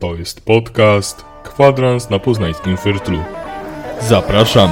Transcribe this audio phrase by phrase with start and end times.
[0.00, 3.18] To jest podcast Kwadrans na poznańskim Firtlu.
[4.00, 4.70] Zapraszam!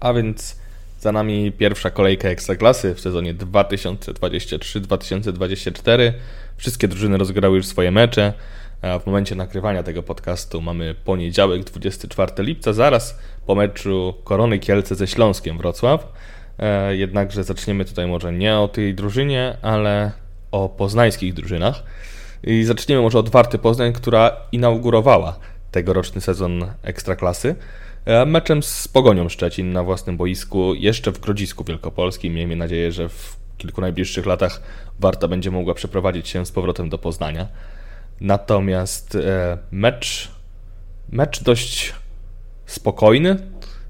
[0.00, 0.60] A więc
[1.00, 6.12] za nami pierwsza kolejka Ekstraklasy w sezonie 2023-2024.
[6.56, 8.32] Wszystkie drużyny rozgrały już swoje mecze.
[9.02, 15.06] W momencie nagrywania tego podcastu mamy poniedziałek, 24 lipca, zaraz po meczu Korony Kielce ze
[15.06, 16.12] Śląskiem Wrocław.
[16.58, 20.12] E, jednakże zaczniemy tutaj może nie o tej drużynie, ale
[20.50, 21.82] o poznańskich drużynach.
[22.42, 25.38] I zaczniemy może od Warty Poznań, która inaugurowała
[25.70, 27.54] tegoroczny sezon Ekstraklasy
[28.04, 32.34] e, meczem z Pogonią Szczecin na własnym boisku, jeszcze w Grodzisku Wielkopolskim.
[32.34, 34.62] Miejmy nadzieję, że w kilku najbliższych latach
[35.00, 37.48] Warta będzie mogła przeprowadzić się z powrotem do Poznania.
[38.20, 40.30] Natomiast e, mecz,
[41.08, 41.94] mecz dość
[42.66, 43.36] spokojny.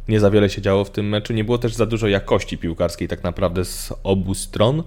[0.08, 1.32] Nie za wiele się działo w tym meczu.
[1.32, 4.82] Nie było też za dużo jakości piłkarskiej tak naprawdę z obu stron.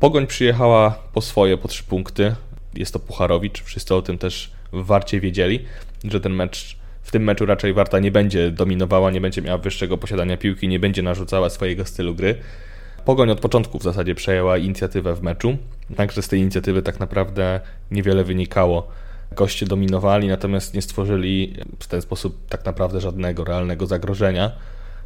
[0.00, 2.34] Pogoń przyjechała po swoje, po trzy punkty.
[2.74, 3.62] Jest to Pucharowicz.
[3.62, 5.64] Wszyscy o tym też Warcie wiedzieli,
[6.04, 9.98] że ten mecz w tym meczu raczej Warta nie będzie dominowała, nie będzie miała wyższego
[9.98, 12.34] posiadania piłki, nie będzie narzucała swojego stylu gry.
[13.04, 15.56] Pogoń od początku w zasadzie przejęła inicjatywę w meczu,
[15.96, 18.88] także z tej inicjatywy tak naprawdę niewiele wynikało.
[19.32, 24.52] Goście dominowali, natomiast nie stworzyli w ten sposób tak naprawdę żadnego realnego zagrożenia.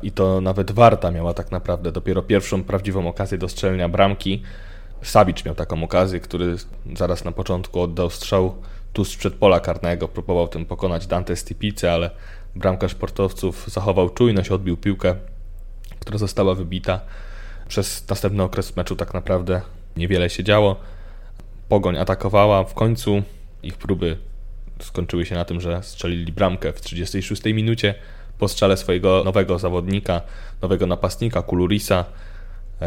[0.03, 4.43] I to nawet Warta miała tak naprawdę dopiero pierwszą prawdziwą okazję do strzelenia bramki.
[5.03, 6.57] Sabicz miał taką okazję, który
[6.97, 8.57] zaraz na początku oddał strzał
[8.93, 10.09] tuż przed pola karnego.
[10.09, 12.11] Próbował tym pokonać Dante Stipice, ale
[12.57, 15.15] bramkarz sportowców zachował czujność, odbił piłkę,
[16.01, 17.01] która została wybita.
[17.69, 19.61] Przez następny okres meczu tak naprawdę
[19.97, 20.77] niewiele się działo.
[21.69, 23.23] Pogoń atakowała, w końcu
[23.63, 24.17] ich próby
[24.81, 27.95] skończyły się na tym, że strzelili bramkę w 36 minucie
[28.39, 30.21] po strzale swojego nowego zawodnika,
[30.63, 32.05] nowego napastnika, Kulurisa,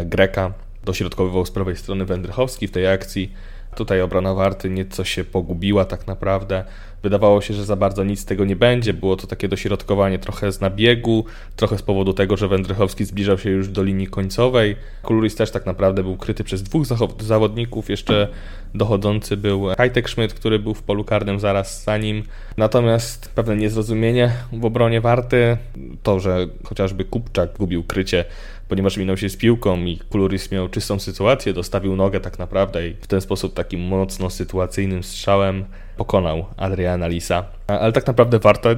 [0.06, 0.54] Greka.
[0.86, 3.34] Dośrodkowywał z prawej strony Wędrychowski w tej akcji.
[3.76, 6.64] Tutaj obrona Warty nieco się pogubiła tak naprawdę.
[7.04, 8.94] Wydawało się, że za bardzo nic z tego nie będzie.
[8.94, 11.26] Było to takie dośrodkowanie trochę z nabiegu,
[11.56, 14.76] trochę z powodu tego, że Wędrychowski zbliżał się już do linii końcowej.
[15.02, 16.86] Kuluris też tak naprawdę był kryty przez dwóch
[17.20, 17.90] zawodników.
[17.90, 18.28] Jeszcze
[18.76, 22.24] dochodzący był Kajtek Schmidt, który był w polu karnym zaraz za nim.
[22.58, 25.58] Natomiast pewne niezrozumienie w obronie Warty,
[26.04, 28.26] to, że chociażby Kupczak gubił krycie
[28.74, 32.94] ponieważ minął się z piłką i Kuluris miał czystą sytuację, dostawił nogę tak naprawdę i
[32.94, 35.66] w ten sposób takim mocno sytuacyjnym strzałem
[35.98, 37.44] pokonał Adriana Lisa.
[37.68, 38.70] Ale tak naprawdę Warta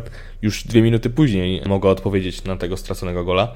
[0.41, 3.51] już dwie minuty później mogła odpowiedzieć na tego straconego gola,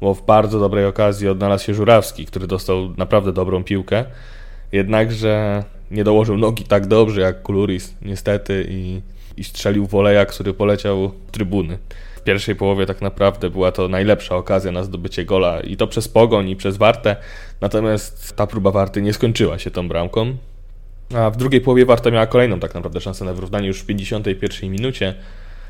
[0.00, 4.04] bo w bardzo dobrej okazji odnalazł się Żurawski, który dostał naprawdę dobrą piłkę,
[4.72, 9.00] jednakże nie dołożył nogi tak dobrze jak Kuluris niestety i,
[9.36, 11.78] i strzelił woleja, który poleciał trybuny
[12.20, 16.08] w pierwszej połowie tak naprawdę była to najlepsza okazja na zdobycie gola i to przez
[16.08, 17.16] Pogoń i przez Wartę,
[17.60, 20.36] natomiast ta próba Warty nie skończyła się tą bramką.
[21.14, 24.70] A w drugiej połowie Warta miała kolejną tak naprawdę szansę na wyrównanie już w 51
[24.70, 25.14] minucie.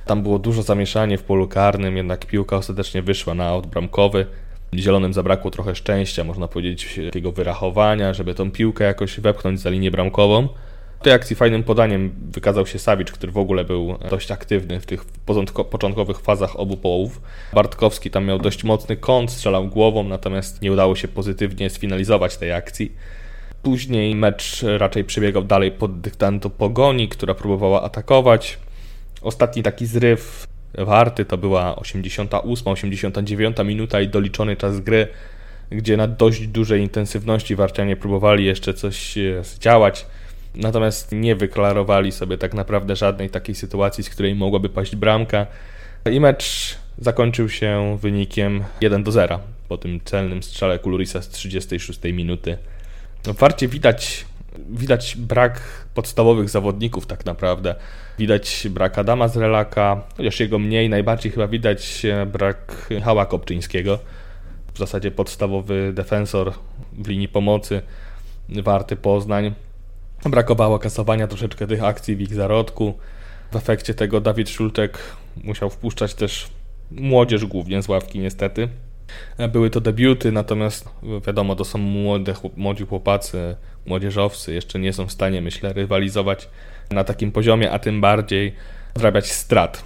[0.07, 4.27] Tam było dużo zamieszanie w polu karnym, jednak piłka ostatecznie wyszła na aut bramkowy.
[4.75, 9.91] Zielonym zabrakło trochę szczęścia, można powiedzieć, takiego wyrachowania, żeby tą piłkę jakoś wepchnąć za linię
[9.91, 10.49] bramkową.
[11.01, 14.87] W tej akcji fajnym podaniem wykazał się Sawicz, który w ogóle był dość aktywny w
[14.87, 15.05] tych
[15.71, 17.21] początkowych fazach obu połów.
[17.53, 22.53] Bartkowski tam miał dość mocny kąt, strzelał głową, natomiast nie udało się pozytywnie sfinalizować tej
[22.53, 22.93] akcji.
[23.63, 28.59] Później mecz raczej przebiegał dalej pod dyktando Pogoni, która próbowała atakować.
[29.23, 30.47] Ostatni taki zryw
[30.79, 35.09] warty to była 88, 89 minuta i doliczony czas gry,
[35.71, 40.07] gdzie na dość dużej intensywności warcianie próbowali jeszcze coś e, zdziałać.
[40.55, 45.47] Natomiast nie wyklarowali sobie tak naprawdę żadnej takiej sytuacji, z której mogłaby paść bramka.
[46.13, 52.01] I mecz zakończył się wynikiem 1 do 0 po tym celnym strzale Kulurisa z 36
[52.05, 52.59] minuty.
[53.27, 54.25] No, w Warcie widać,
[54.71, 55.61] widać brak
[55.95, 57.75] podstawowych zawodników tak naprawdę.
[58.19, 63.99] Widać brak Adama z Relaka, chociaż jego mniej, najbardziej chyba widać brak Hała Kopczyńskiego.
[64.75, 66.53] W zasadzie podstawowy defensor
[66.93, 67.83] w linii pomocy
[68.49, 69.55] Warty Poznań.
[70.25, 72.95] Brakowało kasowania troszeczkę tych akcji w ich zarodku.
[73.53, 74.99] W efekcie tego Dawid Szultek
[75.45, 76.49] musiał wpuszczać też
[76.91, 78.69] młodzież głównie z ławki niestety.
[79.53, 80.89] Były to debiuty, natomiast
[81.27, 83.57] wiadomo, to są młode, młodzi chłopacy,
[83.87, 86.49] młodzieżowcy, jeszcze nie są w stanie, myślę, rywalizować
[86.91, 88.55] na takim poziomie, a tym bardziej
[88.97, 89.85] zarabiać strat.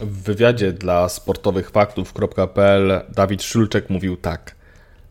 [0.00, 4.54] W wywiadzie dla sportowychfaktów.pl Dawid Szulczek mówił tak–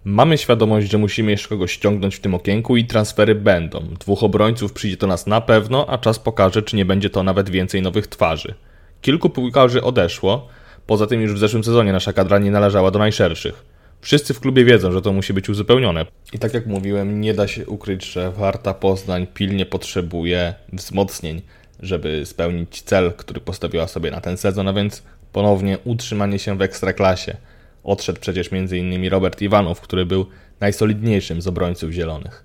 [0.06, 3.80] Mamy świadomość, że musimy jeszcze kogoś ściągnąć w tym okienku i transfery będą.
[4.00, 7.50] Dwóch obrońców przyjdzie do nas na pewno, a czas pokaże, czy nie będzie to nawet
[7.50, 8.54] więcej nowych twarzy.
[9.02, 10.48] Kilku piłkarzy odeszło,
[10.88, 13.66] poza tym już w zeszłym sezonie nasza kadra nie należała do najszerszych.
[14.02, 16.06] wszyscy w klubie wiedzą, że to musi być uzupełnione.
[16.34, 21.42] I tak jak mówiłem, nie da się ukryć, że Warta Poznań pilnie potrzebuje wzmocnień,
[21.80, 25.04] żeby spełnić cel, który postawiła sobie na ten sezon, a więc
[25.34, 27.38] ponownie utrzymanie się w ekstraklasie.
[27.84, 29.10] Odszedł przecież m.in.
[29.10, 30.26] Robert Iwanow, który był
[30.60, 32.44] najsolidniejszym z obrońców zielonych.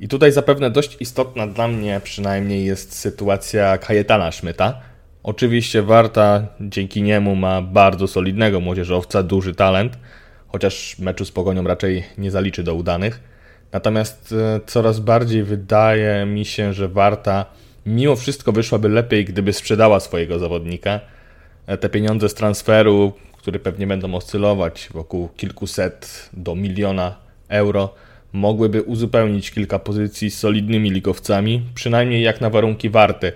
[0.00, 4.80] I tutaj zapewne dość istotna dla mnie przynajmniej jest sytuacja Kajetana Szmyta.
[5.22, 9.98] Oczywiście Warta dzięki niemu ma bardzo solidnego młodzieżowca, duży talent,
[10.48, 13.20] chociaż meczu z Pogonią raczej nie zaliczy do udanych.
[13.72, 17.46] Natomiast e, coraz bardziej wydaje mi się, że Warta
[17.86, 21.00] mimo wszystko wyszłaby lepiej, gdyby sprzedała swojego zawodnika.
[21.66, 23.12] E, te pieniądze z transferu,
[23.44, 27.16] które pewnie będą oscylować wokół kilkuset do miliona
[27.48, 27.94] euro,
[28.32, 33.32] mogłyby uzupełnić kilka pozycji z solidnymi ligowcami, przynajmniej jak na warunki Warty.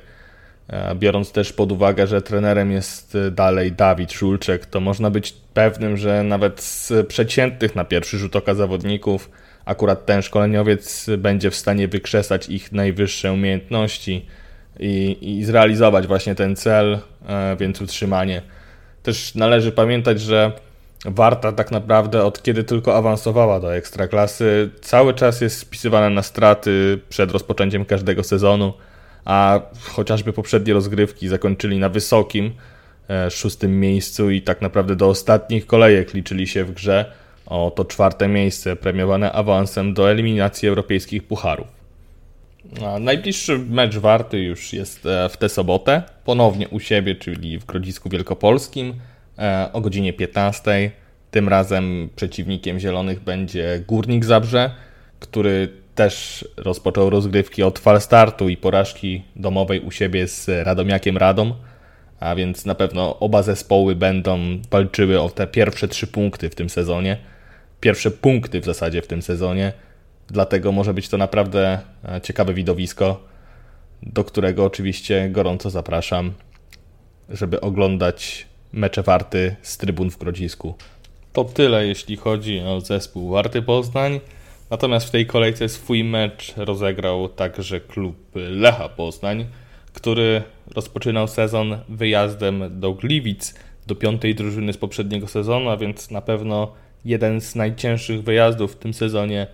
[0.68, 5.34] E, biorąc też pod uwagę, że trenerem jest e, dalej Dawid Szulczek, to można być
[5.54, 9.30] pewnym, że nawet z przeciętnych na pierwszy rzut oka zawodników,
[9.64, 14.26] akurat ten szkoleniowiec będzie w stanie wykrzesać ich najwyższe umiejętności
[14.80, 18.42] i, i zrealizować właśnie ten cel, e, więc utrzymanie.
[19.08, 20.52] Też należy pamiętać, że
[21.04, 26.98] Warta tak naprawdę od kiedy tylko awansowała do ekstraklasy, cały czas jest spisywana na straty
[27.08, 28.72] przed rozpoczęciem każdego sezonu
[29.24, 32.52] a chociażby poprzednie rozgrywki zakończyli na wysokim
[33.10, 37.12] e, szóstym miejscu i tak naprawdę do ostatnich kolejek liczyli się w grze
[37.46, 41.77] o to czwarte miejsce premiowane awansem do eliminacji europejskich pucharów.
[43.00, 48.08] Najbliższy mecz warty już jest e, w tę sobotę, ponownie u siebie, czyli w Grodzisku
[48.08, 48.94] Wielkopolskim
[49.38, 50.90] e, o godzinie 15.
[51.30, 54.70] Tym razem przeciwnikiem Zielonych będzie Górnik Zabrze,
[55.20, 61.54] który też rozpoczął rozgrywki od falstartu i porażki domowej u siebie z Radomiakiem Radom,
[62.20, 64.38] a więc na pewno oba zespoły będą
[64.70, 67.16] walczyły o te pierwsze trzy punkty w tym sezonie.
[67.80, 69.72] Pierwsze punkty w zasadzie w tym sezonie,
[70.30, 73.20] dlatego może być to naprawdę e, ciekawe widowisko,
[74.02, 76.32] do którego oczywiście gorąco zapraszam,
[77.28, 80.74] żeby oglądać mecze Warty z trybun w Grodzisku.
[81.32, 84.20] To tyle, jeśli chodzi o zespół Warty Poznań.
[84.70, 89.46] Natomiast w tej kolejce swój mecz rozegrał także klub Lecha Poznań,
[89.92, 90.42] który
[90.74, 93.54] rozpoczynał sezon wyjazdem do Gliwic,
[93.86, 96.72] do piątej drużyny z poprzedniego sezonu, a więc na pewno
[97.04, 99.46] jeden z najcięższych wyjazdów w tym sezonie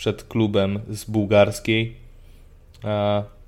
[0.00, 1.96] przed klubem z bułgarskiej.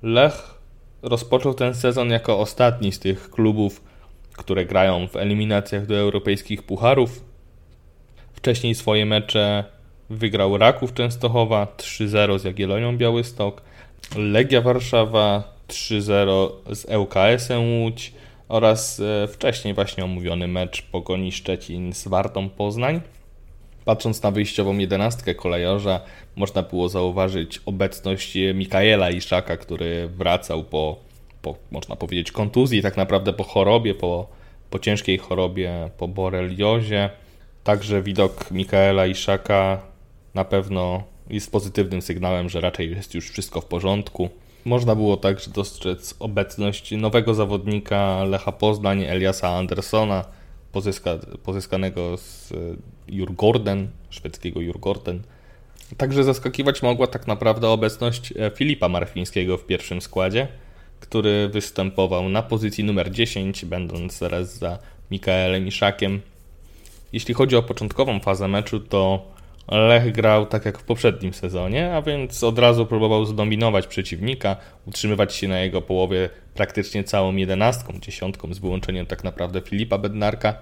[0.03, 0.59] Lech
[1.01, 3.83] rozpoczął ten sezon jako ostatni z tych klubów,
[4.37, 7.23] które grają w eliminacjach do europejskich pucharów.
[8.33, 9.63] Wcześniej swoje mecze
[10.09, 13.61] Wygrał Raków Częstochowa 3-0 z Jagiellonią Białystok,
[14.15, 18.13] Legia Warszawa 3-0 z ŁKS-em Łódź
[18.47, 23.01] oraz e, wcześniej właśnie omówiony mecz Pogoni Szczecin z Wartą Poznań.
[23.85, 26.01] Patrząc na wyjściową jedenastkę kolejorza,
[26.35, 30.97] można było zauważyć obecność Mikaela Iszaka, który wracał po,
[31.41, 34.27] po, można powiedzieć, kontuzji, tak naprawdę po chorobie, po,
[34.69, 37.09] po ciężkiej chorobie, po boreliozie.
[37.63, 39.81] Także widok Mikaela Iszaka
[40.33, 44.29] na pewno jest pozytywnym sygnałem, że raczej jest już wszystko w porządku.
[44.65, 50.25] Można było także dostrzec obecność nowego zawodnika Lecha Poznań, Eliasa Andersona,
[50.71, 52.53] pozyska, pozyskanego z
[53.07, 55.21] Jurgorden, szwedzkiego Jurgorden.
[55.97, 60.47] Także zaskakiwać mogła tak naprawdę obecność e, Filipa Marfińskiego w pierwszym składzie,
[60.99, 64.79] który występował na pozycji numer 10, będąc zaraz za
[65.11, 66.21] Mikaelem Iszakiem.
[67.13, 69.33] Jeśli chodzi o początkową fazę meczu, to
[69.71, 74.55] Lech grał tak jak w poprzednim sezonie, a więc od razu próbował zdominować przeciwnika,
[74.85, 80.53] utrzymywać się na jego połowie praktycznie całą jedenastką, dziesiątką z wyłączeniem tak naprawdę Filipa Bednarka.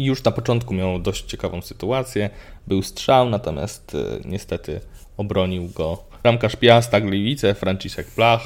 [0.00, 2.30] I już na początku miał dość ciekawą sytuację.
[2.66, 4.80] Był strzał, natomiast e, niestety
[5.16, 8.42] obronił go bramkarz Piasta Gliwice, Franciszek Plach.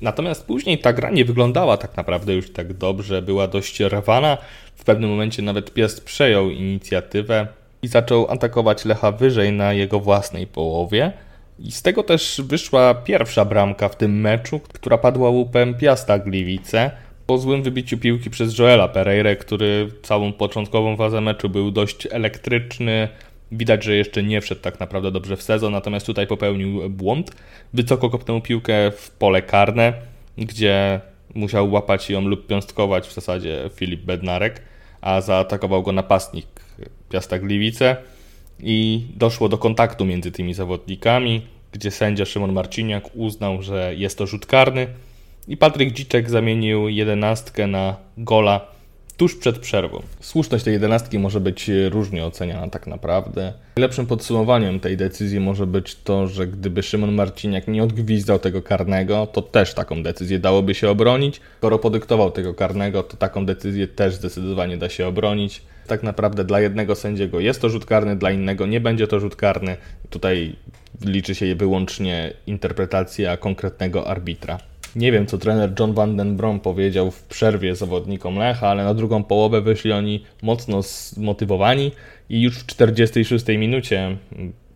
[0.00, 4.38] Natomiast później ta gra nie wyglądała tak naprawdę już tak dobrze, była dość rwana.
[4.76, 7.46] W pewnym momencie nawet Piast przejął inicjatywę
[7.82, 11.12] i zaczął atakować Lecha wyżej na jego własnej połowie.
[11.58, 16.90] I z tego też wyszła pierwsza bramka w tym meczu, która padła łupem Piasta Gliwice
[17.28, 23.08] po złym wybiciu piłki przez Joela Pereira, który całą początkową fazę meczu był dość elektryczny.
[23.52, 27.30] Widać, że jeszcze nie wszedł tak naprawdę dobrze w sezon, natomiast tutaj popełnił błąd.
[27.74, 29.92] Wysoko kopnął piłkę w pole karne,
[30.38, 31.00] gdzie
[31.34, 34.62] musiał łapać ją lub piąstkować w zasadzie Filip Bednarek,
[35.00, 36.46] a zaatakował go napastnik
[37.10, 37.96] Piasta Gliwice
[38.60, 41.42] i doszło do kontaktu między tymi zawodnikami,
[41.72, 44.86] gdzie sędzia Szymon Marciniak uznał, że jest to rzut karny
[45.48, 48.60] i Patryk Dziczek zamienił jedenastkę na gola
[49.16, 50.02] tuż przed przerwą.
[50.20, 53.52] Słuszność tej jedenastki może być różnie oceniana tak naprawdę.
[53.76, 59.26] Najlepszym podsumowaniem tej decyzji może być to, że gdyby Szymon Marciniak nie odgwizdał tego karnego,
[59.26, 61.40] to też taką decyzję dałoby się obronić.
[61.58, 65.62] Skoro podyktował tego karnego, to taką decyzję też zdecydowanie da się obronić.
[65.86, 69.36] Tak naprawdę dla jednego sędziego jest to rzut karny, dla innego nie będzie to rzut
[69.36, 69.76] karny.
[70.10, 70.56] Tutaj
[71.04, 74.58] liczy się wyłącznie interpretacja konkretnego arbitra.
[74.96, 78.94] Nie wiem, co trener John Van Den Brom powiedział w przerwie zawodnikom Lecha, ale na
[78.94, 81.92] drugą połowę wyszli oni mocno zmotywowani
[82.28, 84.16] i już w 46 minucie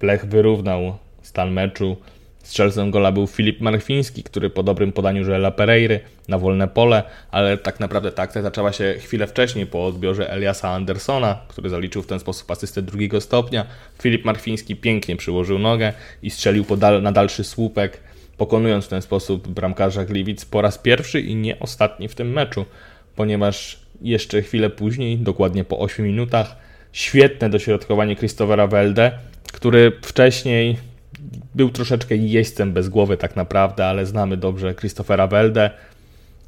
[0.03, 1.97] Lech wyrównał stan meczu.
[2.43, 7.59] Strzelcem gola był Filip Marfiński, który po dobrym podaniu Joela Pereiry na wolne pole, ale
[7.59, 12.07] tak naprawdę ta akcja zaczęła się chwilę wcześniej po odbiorze Eliasa Andersona, który zaliczył w
[12.07, 13.67] ten sposób asystę drugiego stopnia.
[14.03, 15.93] Filip Marfiński pięknie przyłożył nogę
[16.23, 16.65] i strzelił
[17.03, 18.01] na dalszy słupek
[18.37, 22.65] pokonując w ten sposób bramkarza Gliwic po raz pierwszy i nie ostatni w tym meczu,
[23.17, 26.57] ponieważ jeszcze chwilę później, dokładnie po 8 minutach,
[26.93, 29.13] świetne dośrodkowanie Christophera Welde,
[29.53, 30.77] który wcześniej
[31.55, 35.71] był troszeczkę jeźdźcem bez głowy tak naprawdę, ale znamy dobrze Christophera Welde,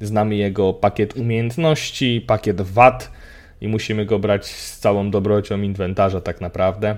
[0.01, 3.11] znamy jego pakiet umiejętności, pakiet wad
[3.61, 6.97] i musimy go brać z całą dobrocią inwentarza tak naprawdę.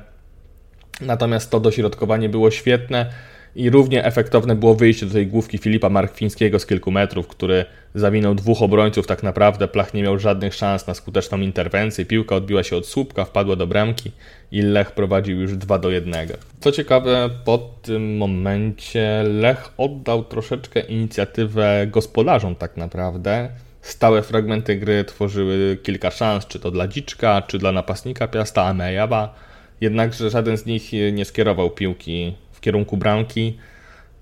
[1.02, 3.12] Natomiast to dośrodkowanie było świetne
[3.56, 8.36] i równie efektowne było wyjście do tej główki Filipa Markwińskiego z kilku metrów, który zawinął
[8.36, 9.68] dwóch obrońców tak naprawdę.
[9.68, 12.06] Plach nie miał żadnych szans na skuteczną interwencję.
[12.06, 14.12] Piłka odbiła się od słupka, wpadła do bramki
[14.52, 16.28] i Lech prowadził już 2 do 1.
[16.60, 23.50] Co ciekawe, po tym momencie Lech oddał troszeczkę inicjatywę gospodarzom tak naprawdę.
[23.82, 29.34] Stałe fragmenty gry tworzyły kilka szans, czy to dla Dziczka, czy dla napastnika Piasta Amejawa.
[29.82, 33.58] Jednakże żaden z nich nie skierował piłki w kierunku bramki.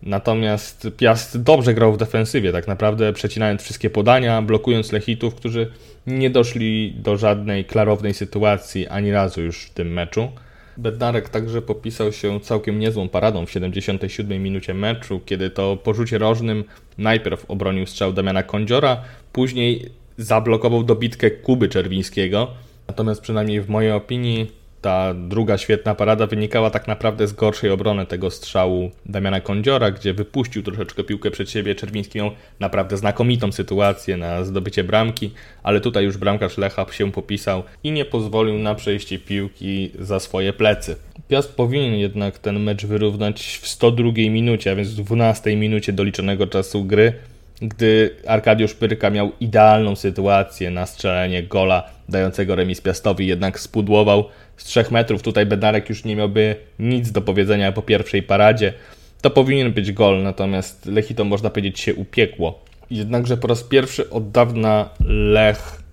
[0.03, 5.71] Natomiast Piast dobrze grał w defensywie, tak naprawdę przecinając wszystkie podania, blokując Lechitów, którzy
[6.07, 10.31] nie doszli do żadnej klarownej sytuacji ani razu już w tym meczu.
[10.77, 16.17] Bednarek także popisał się całkiem niezłą paradą w 77 minucie meczu, kiedy to po rzucie
[16.17, 16.63] rożnym
[16.97, 19.01] najpierw obronił strzał Damiana Kądziora,
[19.33, 22.47] później zablokował dobitkę Kuby Czerwińskiego.
[22.87, 24.51] Natomiast przynajmniej w mojej opinii
[24.85, 30.13] ta druga świetna parada wynikała tak naprawdę z gorszej obrony tego strzału Damiana Kądziora, gdzie
[30.13, 31.75] wypuścił troszeczkę piłkę przed siebie.
[31.75, 35.31] Czerwiński miał naprawdę znakomitą sytuację na zdobycie bramki,
[35.63, 40.53] ale tutaj już bramkarz Lecha się popisał i nie pozwolił na przejście piłki za swoje
[40.53, 40.95] plecy.
[41.27, 46.47] Piast powinien jednak ten mecz wyrównać w 102 minucie, a więc w 12 minucie doliczonego
[46.47, 47.13] czasu gry
[47.61, 54.25] gdy Arkadiusz Pyrka miał idealną sytuację na strzelenie gola dającego remis Piastowi, jednak spudłował
[54.57, 55.21] z 3 metrów.
[55.21, 58.73] Tutaj Bednarek już nie miałby nic do powiedzenia po pierwszej paradzie.
[59.21, 62.59] To powinien być gol, natomiast Lechito można powiedzieć się upiekło.
[62.89, 65.83] Jednakże po raz pierwszy od dawna Lech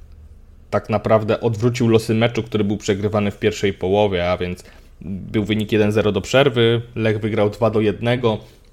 [0.70, 4.64] tak naprawdę odwrócił losy meczu, który był przegrywany w pierwszej połowie, a więc
[5.00, 8.20] był wynik 1-0 do przerwy, Lech wygrał 2 do 1.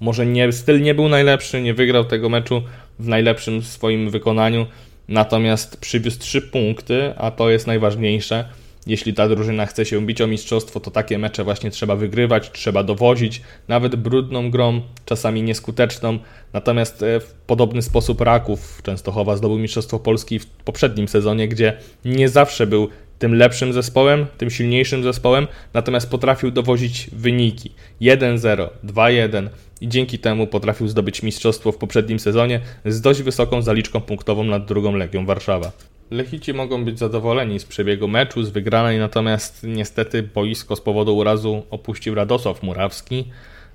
[0.00, 2.62] Może nie, styl nie był najlepszy, nie wygrał tego meczu
[2.98, 4.66] w najlepszym swoim wykonaniu,
[5.10, 8.44] natomiast przywiózł 3 punkty, a to jest najważniejsze.
[8.86, 12.82] Jeśli ta drużyna chce się bić o mistrzostwo, to takie mecze właśnie trzeba wygrywać, trzeba
[12.82, 16.18] dowozić, nawet brudną grą, czasami nieskuteczną.
[16.52, 22.28] Natomiast e, w podobny sposób Raków Częstochowa zdobył Mistrzostwo Polski w poprzednim sezonie, gdzie nie
[22.28, 22.88] zawsze był
[23.20, 29.48] tym lepszym zespołem, tym silniejszym zespołem, natomiast potrafił dowozić wyniki 1-0, 2-1
[29.80, 34.64] i dzięki temu potrafił zdobyć mistrzostwo w poprzednim sezonie z dość wysoką zaliczką punktową nad
[34.64, 35.72] drugą Legią Warszawa.
[36.10, 41.62] Lechici mogą być zadowoleni z przebiegu meczu, z wygranej, natomiast niestety boisko z powodu urazu
[41.70, 43.24] opuścił Radosław Murawski.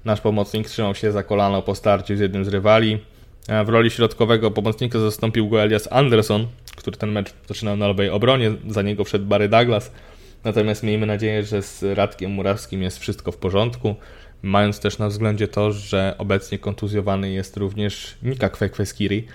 [0.05, 2.97] Nasz pomocnik trzymał się za kolano po starciu z jednym z rywali.
[3.65, 8.51] W roli środkowego pomocnika zastąpił go Elias Anderson, który ten mecz zaczynał na lewej obronie,
[8.67, 9.91] za niego wszedł Barry Douglas.
[10.43, 13.95] Natomiast miejmy nadzieję, że z Radkiem Murawskim jest wszystko w porządku,
[14.41, 19.27] mając też na względzie to, że obecnie kontuzjowany jest również Nika Kwekweskiri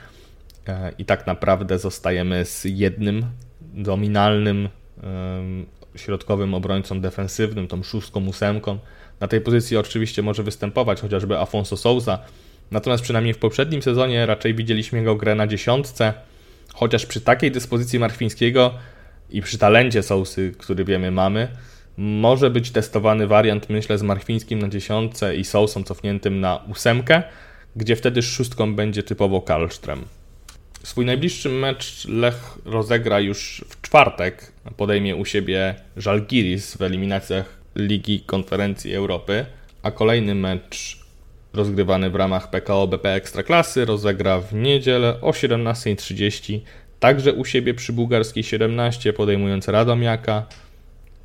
[0.68, 3.26] e, i tak naprawdę zostajemy z jednym
[3.60, 4.68] dominalnym
[5.96, 8.78] środkowym obrońcą defensywnym, tą szóstką, ósemką.
[9.20, 12.18] Na tej pozycji oczywiście może występować chociażby Afonso Souza,
[12.70, 16.14] natomiast przynajmniej w poprzednim sezonie raczej widzieliśmy go grę na dziesiątce,
[16.74, 18.74] Chociaż przy takiej dyspozycji Marfińskiego
[19.30, 21.48] i przy talencie Sousy, który wiemy mamy,
[21.96, 27.22] może być testowany wariant, myślę, z Marfińskim na dziesiątce i Sousą cofniętym na ósemkę,
[27.76, 29.98] gdzie wtedy szóstką będzie typowo Karlström.
[30.82, 34.52] Swój najbliższy mecz Lech rozegra już w czwartek.
[34.76, 39.46] Podejmie u siebie Żalgiris w eliminacjach Ligi Konferencji Europy,
[39.82, 40.99] a kolejny mecz
[41.52, 46.60] rozgrywany w ramach PKO BP Ekstraklasy rozegra w niedzielę o 17.30
[47.00, 50.46] także u siebie przy Bułgarskiej 17, podejmując Radomiaka.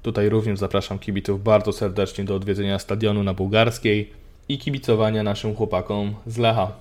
[0.01, 4.11] Tutaj również zapraszam kibiców bardzo serdecznie do odwiedzenia stadionu na Bułgarskiej
[4.49, 6.71] i kibicowania naszym chłopakom z Lecha.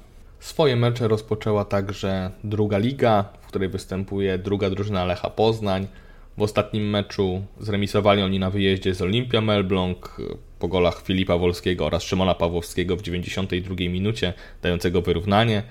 [0.40, 5.86] Swoje mecze rozpoczęła także druga liga, w której występuje druga drużyna Lecha Poznań.
[6.38, 10.20] W ostatnim meczu zremisowali oni na wyjeździe z Olimpia Melbląg
[10.64, 15.62] po golach Filipa Wolskiego oraz Szymona Pawłowskiego w 92 minucie, dającego wyrównanie.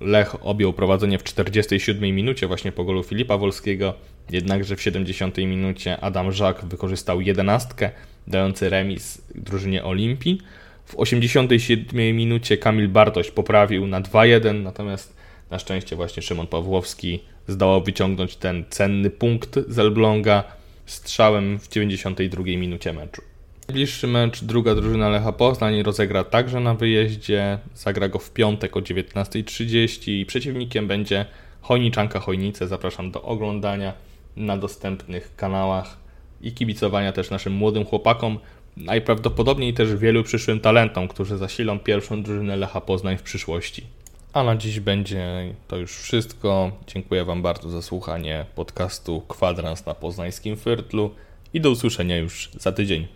[0.00, 3.94] Lech objął prowadzenie w 47 minucie właśnie po golu Filipa Wolskiego,
[4.30, 7.90] jednakże w 70 minucie Adam Żak wykorzystał jedenastkę,
[8.26, 10.40] dający remis drużynie Olimpii.
[10.84, 15.16] W 87 minucie Kamil Bartoś poprawił na 2-1, natomiast
[15.50, 20.44] na szczęście właśnie Szymon Pawłowski zdołał wyciągnąć ten cenny punkt z Elbląga
[20.86, 23.33] strzałem w 92 minucie meczu.
[23.68, 27.58] Najbliższy mecz druga drużyna Lecha Poznań rozegra także na wyjeździe.
[27.74, 31.26] Zagra go w piątek o 19.30 i przeciwnikiem będzie
[31.60, 32.68] Chojniczanka Chojnice.
[32.68, 33.92] Zapraszam do oglądania
[34.36, 35.96] na dostępnych kanałach
[36.42, 38.38] i kibicowania też naszym młodym chłopakom,
[38.76, 43.84] najprawdopodobniej też wielu przyszłym talentom, którzy zasilą pierwszą drużynę Lecha Poznań w przyszłości.
[44.32, 46.72] A na dziś będzie to już wszystko.
[46.86, 51.10] Dziękuję Wam bardzo za słuchanie podcastu Kwadrans na poznańskim Fyrtlu
[51.54, 53.06] i do usłyszenia już za tydzień.